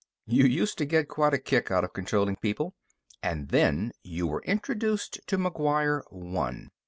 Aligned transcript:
"You 0.25 0.45
used 0.45 0.79
to 0.79 0.85
get 0.85 1.07
quite 1.07 1.35
a 1.35 1.37
kick 1.37 1.69
out 1.69 1.83
of 1.83 1.93
controlling 1.93 2.37
people. 2.37 2.73
And 3.21 3.49
then 3.49 3.91
you 4.01 4.25
were 4.25 4.41
introduced 4.45 5.19
to 5.27 5.37
McGuire 5.37 6.01
One. 6.11 6.71